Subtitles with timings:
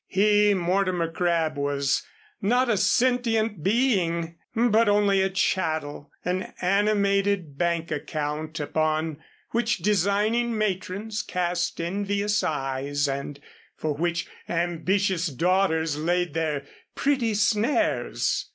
[0.07, 2.01] He, Mortimer Crabb, was
[2.41, 9.17] not a sentient being, but only a chattel, an animated bank account upon
[9.51, 13.39] which designing matrons cast envious eyes and
[13.75, 16.65] for which ambitious daughters laid their
[16.95, 18.49] pretty snares.